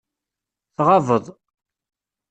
[0.75, 1.25] Tɣabeḍ.